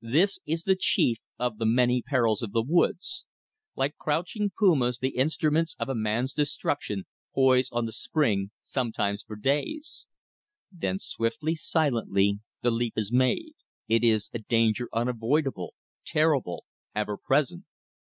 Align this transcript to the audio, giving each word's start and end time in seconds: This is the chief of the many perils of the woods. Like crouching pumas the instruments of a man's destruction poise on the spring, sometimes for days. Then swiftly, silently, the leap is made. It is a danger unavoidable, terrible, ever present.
This 0.00 0.40
is 0.44 0.64
the 0.64 0.74
chief 0.74 1.18
of 1.38 1.58
the 1.58 1.64
many 1.66 2.02
perils 2.04 2.42
of 2.42 2.50
the 2.50 2.64
woods. 2.66 3.26
Like 3.76 3.94
crouching 3.96 4.50
pumas 4.58 4.98
the 4.98 5.10
instruments 5.10 5.76
of 5.78 5.88
a 5.88 5.94
man's 5.94 6.32
destruction 6.32 7.04
poise 7.32 7.70
on 7.70 7.86
the 7.86 7.92
spring, 7.92 8.50
sometimes 8.64 9.22
for 9.22 9.36
days. 9.36 10.08
Then 10.72 10.98
swiftly, 10.98 11.54
silently, 11.54 12.40
the 12.62 12.72
leap 12.72 12.94
is 12.98 13.12
made. 13.12 13.52
It 13.86 14.02
is 14.02 14.30
a 14.34 14.40
danger 14.40 14.88
unavoidable, 14.92 15.74
terrible, 16.04 16.64
ever 16.92 17.16
present. 17.16 17.62